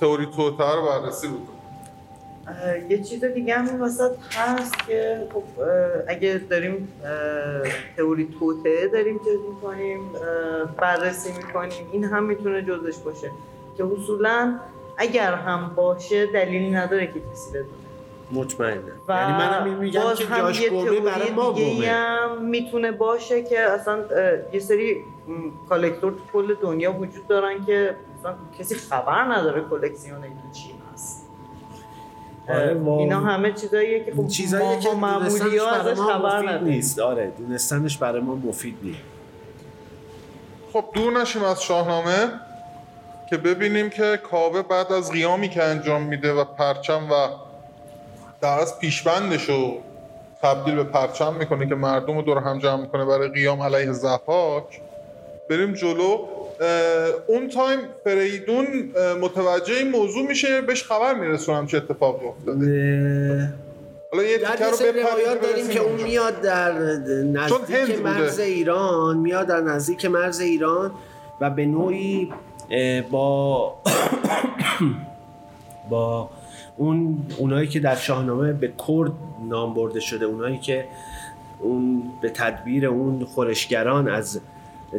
[0.00, 0.50] تئوری رو
[0.86, 1.55] بررسی بکنیم.
[2.88, 5.42] یه چیز دیگه هم این وسط هست که خب
[6.08, 6.88] اگه داریم
[7.96, 10.00] تئوری توطعه داریم چیز می‌کنیم
[10.76, 13.30] بررسی می‌کنیم این هم می‌تونه جزش باشه
[13.76, 14.58] که اصولا
[14.98, 17.66] اگر هم باشه دلیلی نداره که کسی بدونه.
[18.32, 18.80] مطمئنم.
[19.08, 23.42] و یعنی منم میگم باز که هم یه گمه برای تئوری ما هم می‌تونه باشه
[23.42, 24.04] که اصلا
[24.52, 24.96] یه سری
[25.68, 30.68] کالکتور تو کل دنیا وجود دارن که مثلا کسی خبر نداره کلکسیون این چی.
[30.68, 30.75] هست وا-
[32.48, 36.68] اینا همه چیزاییه که خب چیزایی که ما معمولی ها ازش ما خبر نداریم.
[36.68, 38.98] نیست آره دونستنش برای ما مفید نیست.
[40.72, 42.30] خب دور نشیم از شاهنامه
[43.30, 47.28] که ببینیم که کاوه بعد از قیامی که انجام میده و پرچم و
[48.40, 49.78] در از پیشبندش رو
[50.42, 54.80] تبدیل به پرچم می‌کنه که مردم رو دور هم جمع می‌کنه برای قیام علیه زحاک
[55.50, 56.18] بریم جلو.
[57.26, 58.66] اون تایم فریدون
[59.20, 63.52] متوجه این موضوع میشه بهش خبر میرسونم چه اتفاقی افتاده
[64.12, 64.52] حالا یه در
[65.02, 66.02] روایات داریم که اون.
[66.02, 66.72] میاد در
[67.32, 68.00] نزدیک.
[68.02, 70.90] مرز ایران میاد در نزدیک مرز ایران
[71.40, 72.32] و به نوعی
[73.10, 73.74] با
[75.90, 76.30] با
[76.76, 79.12] اون اونایی که در شاهنامه به کرد
[79.48, 80.84] نام برده شده اونایی که
[81.60, 84.40] اون به تدبیر اون خورشگران از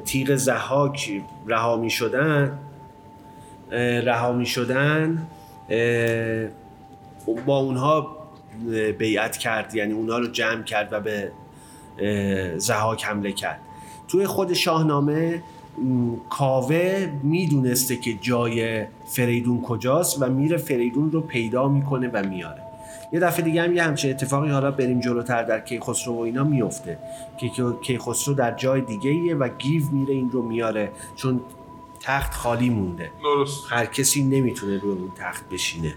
[0.06, 2.60] تیغ زحاک رها می شدن
[4.04, 5.28] رها می شدن
[7.45, 8.17] با اونها
[8.97, 11.32] بیعت کرد یعنی اونها رو جمع کرد و به
[12.00, 13.60] اه، زحاک حمله کرد.
[14.08, 15.43] توی خود شاهنامه
[16.30, 22.66] کاوه می‌دونسته که جای فریدون کجاست و میره فریدون رو پیدا می‌کنه و میاره.
[23.12, 27.00] یه دفعه دیگه هم یه همچین اتفاقی حالا بریم جلوتر در کیخسرو و اینا میفته.
[27.38, 27.50] که
[27.82, 30.91] کیخسرو در جای دیگه ایه و گیو میره این رو میاره.
[31.15, 31.41] چون
[32.00, 33.12] تخت خالی مونده.
[33.24, 33.65] درست.
[33.70, 35.93] هر کسی نمی‌تونه روی اون تخت بشینه.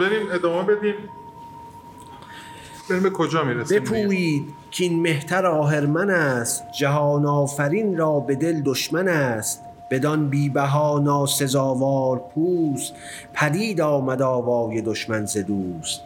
[0.00, 0.94] بریم ادامه بدیم.
[2.90, 6.64] بریم به کجا می‌رسیم بپویید که این مهتر آهرمن است.
[6.78, 9.62] جهان آفرین را به دل دشمن است.
[9.90, 12.94] بدان بیبها ناسزاوار پوست
[13.34, 16.00] پدید آمد آوای دشمن ز دوست.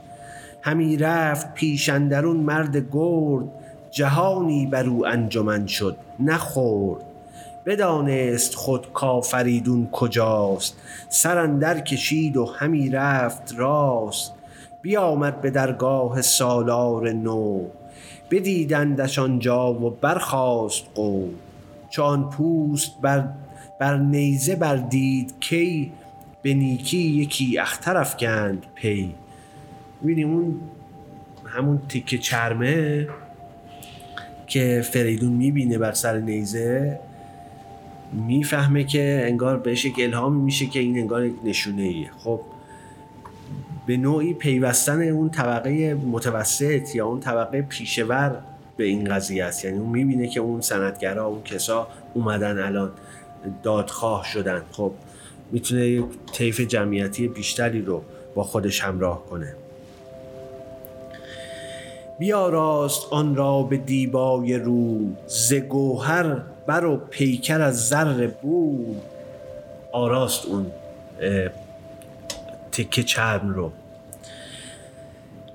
[0.63, 3.45] همی رفت پیش اندرون مرد گرد
[3.91, 7.05] جهانی بر او انجمن شد نخورد
[7.67, 10.77] بدانست خود کافریدون کجاست
[11.09, 14.33] سر اندر کشید و همی رفت راست.
[14.83, 17.65] بیامد به درگاه سالار نو
[18.31, 21.31] بدیدندش آنجا و برخاست قوم
[21.91, 23.29] چون پوست بر,
[23.83, 25.93] بر نیزه بردید کی
[26.43, 29.15] به نیکی یکی اختر افکند پی.
[30.01, 30.61] می‌بینیم اون
[31.47, 33.09] همون تیکه چرمه
[34.47, 37.01] که فریدون می‌بینه بر سر نیزه
[38.13, 42.41] می‌فهمه که انگار بهش یک الهامی میشه که این انگار یک نشونه ایه خب
[43.87, 48.37] به نوعی پیوستن اون طبقه متوسط یا اون طبقه پیشور
[48.77, 49.65] به این قضیه است.
[49.65, 52.91] یعنی اون می‌بینه که اون سندگرا اون کسا اومدن الان.
[53.63, 54.63] دادخواه شدن.
[54.73, 54.93] خب
[55.53, 58.03] می‌تونه یک طیف جمعیتی بیشتری رو
[58.35, 59.55] با خودش همراه کنه.
[62.19, 69.03] بیاراست آن را به دیبای رو ز گوهر بر و پیکر از زر بود.
[69.93, 70.67] آراست اون
[72.73, 73.73] تکه چرم رو.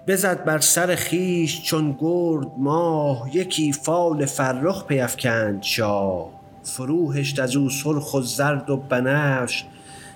[0.07, 6.36] بزد بر سر خیش چون گرد ماه یکی فال فرخ پیفکند شاه.
[6.67, 9.63] فروهشت از او سرخ و زرد و بنفش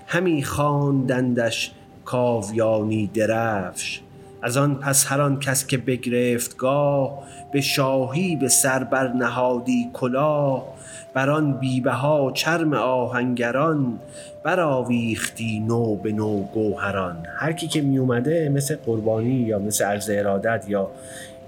[0.07, 1.71] همی خواندندش
[2.05, 4.01] کاویانی درفش.
[4.41, 9.89] از آن پس هر آن کس که بگرفت گاه به شاهی به سر بر نهادی
[9.93, 10.67] کلاه.
[11.13, 13.99] بر آن بیبها چرم آهنگران
[14.43, 17.25] برآویختی نو به نو گوهران.
[17.37, 20.91] هر کی که می اومده مثل قربانی یا مثل عرض ارادت یا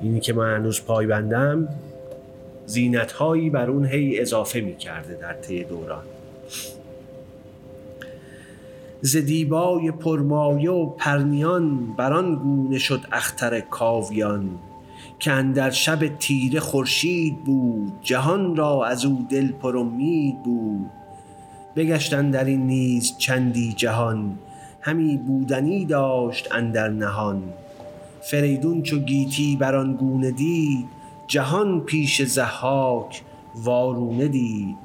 [0.01, 1.67] اینی که من هنوز پایبندم
[2.65, 6.03] زینت هایی بر اون هی اضافه می کرده در طی دوران.
[9.01, 14.49] ز دیبای پرمایه و پرنیان بران گونه شد اختر کاویان
[15.19, 20.89] که اندر شب تیره خورشید بود جهان را از او دل پر امید بود.
[21.75, 24.37] بگشتن در این نیز چندی جهان
[24.81, 27.43] همی بودنی داشت اندر نهان.
[28.21, 30.85] فریدون چو گیتی بر آن گونه دید
[31.33, 33.21] جهان پیش ضحاک
[33.55, 34.77] وارونه دید.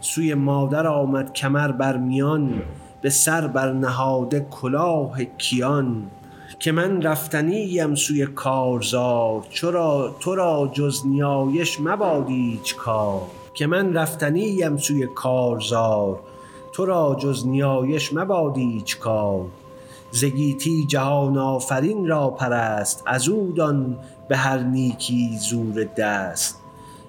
[0.00, 2.62] سوی مادر آمد کمر بر میان
[3.02, 6.10] به سر بر نهاده کلاه کیان.
[6.58, 13.22] که من رفتنیم سوی کارزار چرا تو را جز نیایش مباد ایچ کار.
[13.54, 16.20] که من رفتنیم سوی کارزار
[16.72, 19.46] تو را جز نیایش مباد ایچ کار.
[20.14, 23.98] ز گیتی جهان آفرین را پرست از او دان
[24.28, 26.58] به هر نیکی زور دست.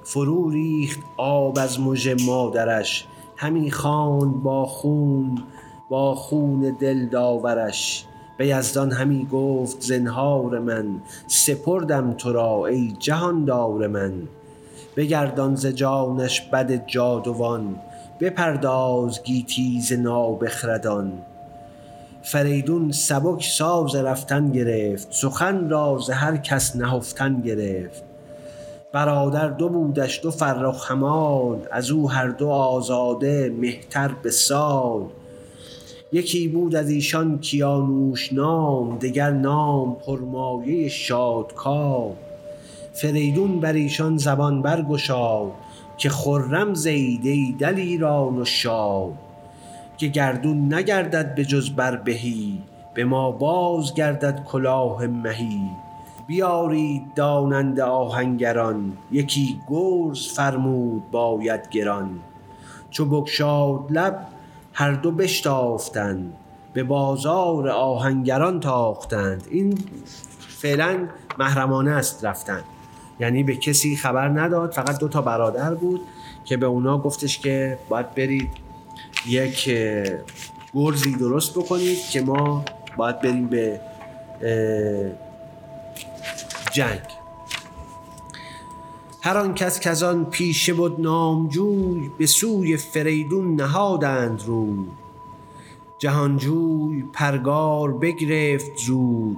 [0.04, 3.06] فرو ریخت آب از مژه مادرش
[3.38, 5.44] همی خواند با خون
[5.90, 8.06] با خون دل داورش.
[8.38, 14.14] به یزدان همی گفت زنهار من سپردم تو را ای جهاندار من.
[14.96, 17.76] بگردان ز جانش بد جادوان
[18.20, 21.22] بپرداز گیتی ز نابخردان.
[22.24, 28.04] فریدون سبک ساز رفتن گرفت سخن را هر کس نهفتن گرفت.
[28.92, 35.02] برادر دو بودش دو فرخ همال از او هر دو آزاده مهتر به سال.
[36.12, 42.12] یکی بود از ایشان کیانوش نام دگر نام پرمایه شادکام.
[42.94, 45.52] فریدون بر ایشان زبان برگشاد
[45.98, 49.33] که خرم زید ای دلیران و شاد.
[49.98, 52.62] که گردون نگردد به جز بر بهی
[52.94, 55.70] به ما باز گردد کلاه مهی.
[56.28, 62.20] بیارید دانند آهنگران یکی گرز فرمود باید گران.
[62.90, 64.28] چو بگشاد لب
[64.74, 66.34] هر دو بشتافتند
[66.74, 69.48] به بازار آهنگران تاختند.
[69.52, 69.78] این
[70.48, 71.08] فعلا
[71.40, 72.62] محرمانه است رفتن.
[73.20, 76.02] یعنی به کسی خبر نداد فقط دو تا برادر بود
[76.46, 78.63] که به اونا گفتش که باید برید
[79.28, 79.70] یک
[80.74, 82.66] گرزی درست بکنید که ما
[82.98, 83.80] باید بریم به
[86.72, 87.02] جنگ.
[89.22, 94.86] هر آن کس که از آن پیشه بود نامجوی به سوی فریدون نهادند روی
[95.98, 99.38] جهانجوی پرگار بگرفت زود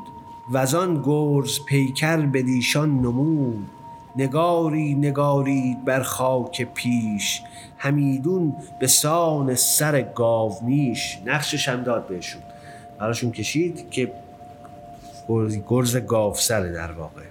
[0.52, 3.70] و آن گرز پیکر بدیشان نمود.
[4.18, 7.42] نگاری نگارید بر خاک پیش.
[7.78, 12.42] همیدون به سان سر گاومیش نقشش هم داد بهشون.
[13.00, 14.12] براشون کشید که
[15.70, 17.22] گرز, گاو سره در واقع.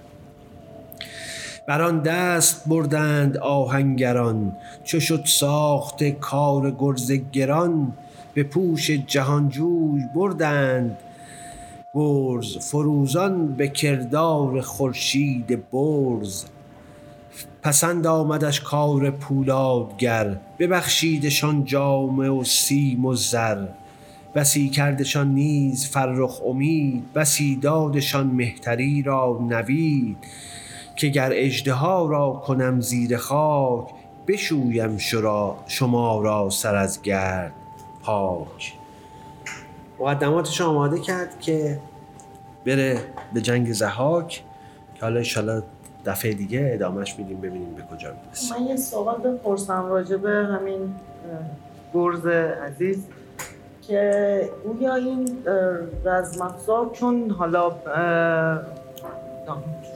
[1.67, 4.57] بر آن دست بردند آهنگران.
[4.83, 7.93] چو شد ساخته کار گرز گران
[8.33, 10.97] به پوش جهانجوی بردند.
[11.93, 16.45] گرز فروزان به کردار خورشید برز.
[17.65, 23.67] پسند آمدش کار پولادگر ببخشیدشان جامه و سیم و زر.
[24.35, 30.17] بسی کردشان نیز فرخ امید بسی دادشان مهتری را نوید.
[30.95, 33.89] که گر اژدها را کنم زیر خاک
[34.27, 37.53] بشویم شرا شما را سر از گرد
[38.03, 38.73] پاک.
[39.99, 41.79] مقدماتش آماده کرد که
[42.65, 43.01] بره
[43.33, 44.43] به جنگ زحاک
[44.95, 45.23] که حالا
[46.05, 50.95] دفعه دیگه ادامهش میدیم ببینیم به کجا می‌رسه من یه سوال بپرسم راجع به همین
[51.93, 53.03] گرز عزیز
[53.81, 55.37] که گویا این
[56.05, 56.55] رزم
[56.93, 58.61] چون حالا اه،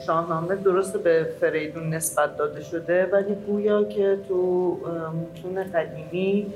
[0.06, 4.76] شاهنامه درست به فریدون نسبت داده شده ولی گویا که تو
[5.36, 6.46] متون قدیمی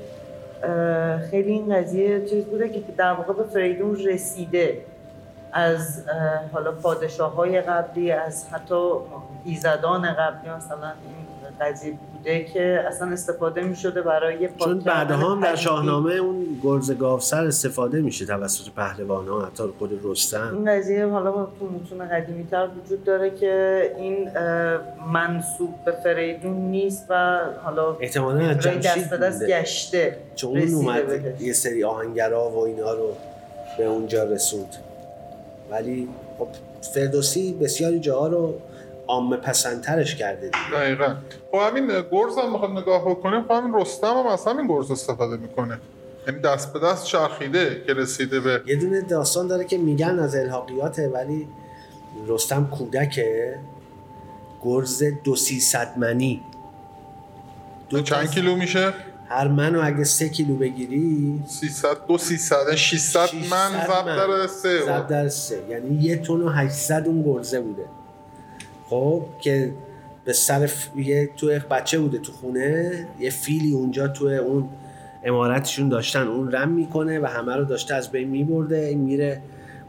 [1.31, 4.79] خیلی این قضیه چیز بوده که در واقع به فریدون رسیده.
[5.55, 6.03] از
[6.53, 8.91] حالا پادشاه های قبلی از حتی
[9.45, 11.25] ایزدان قبلی مثلا این
[11.61, 15.57] قضیه بوده که اصلا استفاده می شده برای چون بعدها هم در.
[15.57, 21.33] شاهنامه اون گرز گاوسر استفاده میشه توسط پهلوان ها حتی خود رستم این قضیه حالا
[21.33, 24.31] تو متون قدیمی تر وجود داره که این
[25.13, 29.47] منصوب به فریدون نیست و حالا احتمالا دست به دست.
[29.47, 31.41] گشته چون اون اومد.
[31.41, 33.13] یه سری آهنگرا و اینا رو
[33.79, 34.77] به اونجا رسوند
[35.71, 36.09] ولی
[36.39, 36.49] خب
[36.95, 38.55] فردوسی بسیاری جاها رو
[39.07, 40.81] عامه پسندترش کرده دیگه.
[40.81, 41.15] دقیقا.
[41.53, 45.37] خب همین گرز هم می‌خواد نگاه بکنیم خب همین رستم هم از همین گرز استفاده
[45.37, 45.79] می‌کنه.
[46.27, 50.37] یعنی دست به دست چرخیده که رسیده به یه دونه داستان داره که میگن از
[50.37, 51.49] الحاقیاته ولی
[52.27, 53.59] رستم کودکه.
[54.63, 55.63] گرز دو سی
[55.97, 56.43] منی.
[57.91, 58.93] دو چند کیلو میشه؟
[59.29, 64.85] هر منو اگه سه کیلو بگیری 300 دو 300 600 من 600 ضرب در سه.
[64.85, 65.63] ضرب در سه.
[65.71, 67.85] یعنی یه تون و 800 اون گرزه بوده.
[68.89, 69.73] خب که
[70.25, 70.89] به سر ف...
[70.97, 74.69] یه تو بچه بوده تو خونه یه فیلی اونجا تو اون
[75.25, 76.29] امارتشون داشتن.
[76.29, 78.79] اون رم می‌کنه و همه رو داشته از بین میبرده.
[78.79, 79.43] این میره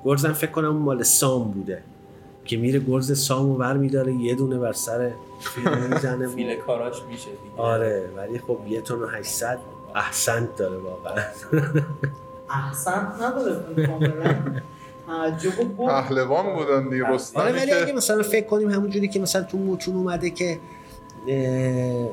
[0.06, 1.82] گرزم فکر کنم اون مال سام بوده.
[2.46, 6.28] که میره گرز سامو ور میداره یه دونه بر سر فیل می‌زنه.
[6.28, 7.62] فیل کاراش میشه دیگه.
[7.62, 9.60] آره ولی خب یه تون و 800
[9.96, 11.24] احسنت داره واقعا.
[12.50, 13.56] احسن نداره
[15.78, 17.14] پهلوان بودن دیگه آره.
[17.16, 20.60] رستمی ولی اگه که مثلا فکر کنیم همون جوری که مثلا تو متون اومده که
[21.28, 22.10] اه،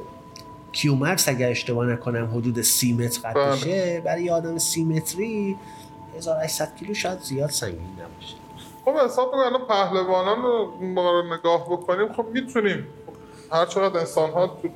[0.72, 4.01] کیومرس اگر اشتباه نکنم حدود سی متر قد بله.
[4.05, 5.57] برای یه آدم سی متری
[6.16, 8.35] 1800 کیلو شاید زیاد سنگین نباشه.
[8.85, 12.87] خب حساب کن الان پهلوانان رو ما رو نگاه بکنیم خب می‌تونیم.
[13.53, 14.68] هر چقدر انسان ها تو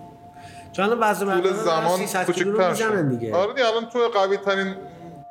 [0.73, 3.19] چون وزن طول مردان زمان 300 کیلو رو کوچکتر می‌زنن شد.
[3.19, 3.35] دیگه.
[3.35, 4.75] آره دیگه الان تو قوی ترین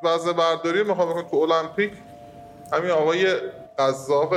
[0.03, 1.91] وزن برداری می‌خوام بکنم تو المپیک
[2.73, 3.25] همین آقای
[3.79, 4.33] قزاق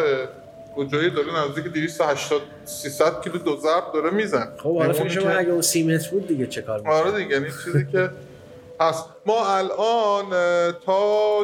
[0.74, 5.62] گوجایی داره نزدیک 280 300 کیلو دو ضرب داره میزن خب آره فکر اگه اون
[5.62, 8.10] سی متر بود دیگه چه کار آره؟ دیگه یعنی چیزی که
[8.80, 10.30] هست ما الان
[10.86, 11.00] تا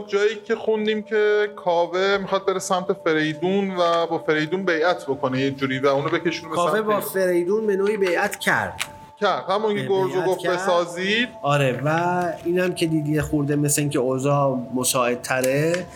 [0.07, 5.51] جایی که خوندیم که کاوه می‌خواد بره سمت فریدون و با فریدون بیعت بکنه یه
[5.51, 8.81] جوری و اونو بکشونه به کاوه با فریدون به نوعی بیعت کرد.
[9.21, 9.45] کرد.
[9.49, 10.47] همون که گفت.
[10.47, 11.29] بسازید.
[11.43, 15.87] آره و اینم که دیدی خورده مثل اینکه اوضاع مساعد تره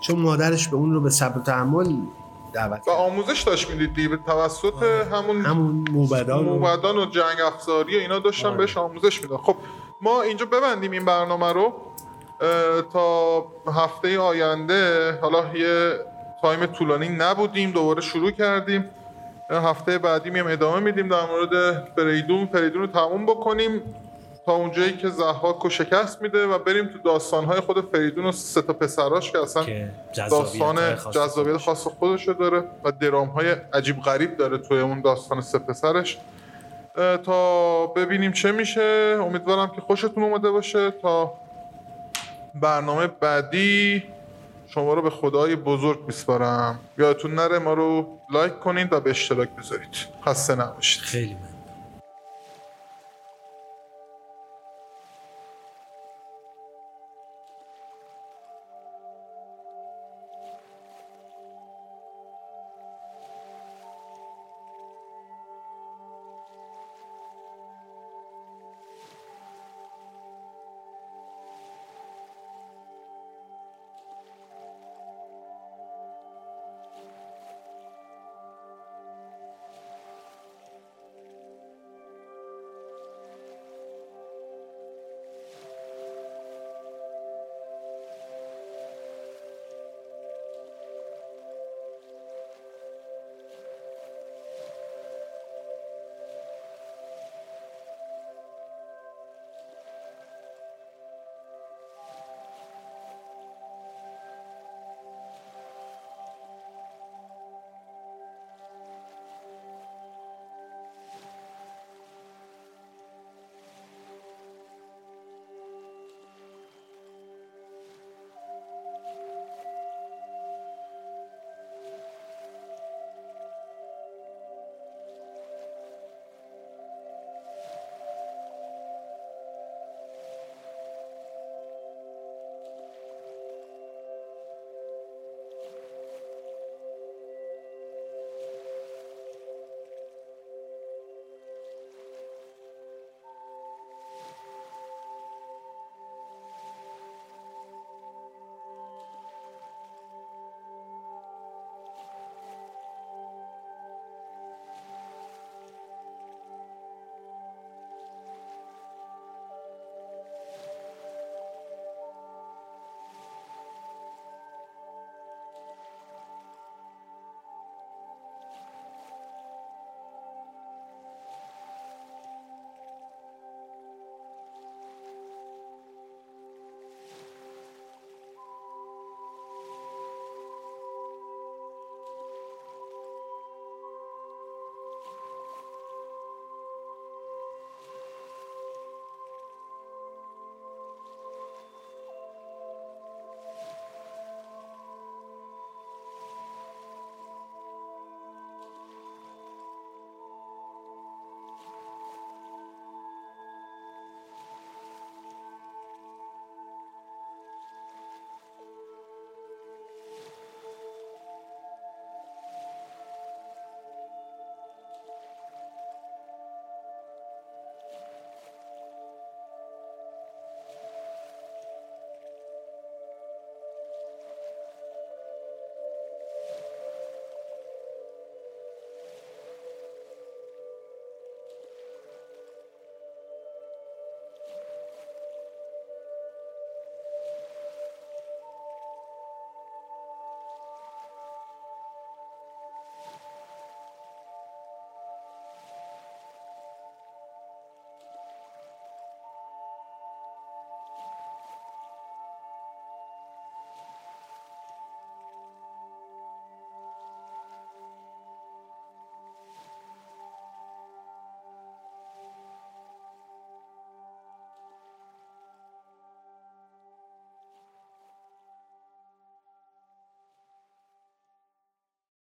[0.00, 1.96] چون مادرش به اون رو به صبر و تحمل
[2.52, 4.82] دعوت و آموزش داشت می‌دیدی به توسط
[5.12, 8.56] همون همون موبدان و موبدان و جنگ افزاری و اینا داشتن آره.
[8.56, 9.56] بهش آموزش میدن خب
[10.02, 11.72] ما اینجا ببندیم این برنامه رو
[12.92, 15.12] تا هفته آینده.
[15.22, 15.94] حالا یه
[16.42, 18.90] time طولانی نبودیم دوباره شروع کردیم.
[19.50, 23.82] هفته بعدی میایم ادامه میدیم در مورد فریدون فریدون رو تموم بکنیم
[24.46, 28.62] تا اونجایی که ضحاک رو شکست میده و بریم تو داستانهای خود فریدون و سه
[28.62, 29.64] تا پسراش که اصلا
[30.30, 32.28] داستان جذابیت خاص خودش.
[32.28, 36.18] داره و درام های عجیب غریب داره توی اون داستان سه پسرش.
[37.24, 39.18] تا ببینیم چه میشه.
[39.20, 40.90] امیدوارم که خوشتون اومده باشه.
[40.90, 41.34] تا
[42.54, 44.02] برنامه بعدی
[44.66, 46.78] شما رو به خدای بزرگ میسپارم.
[46.98, 49.88] یادتون نره ما رو لایک کنید و به اشتراک بذارید.
[50.26, 51.02] خسته نباشید.
[51.02, 51.59] خیلی من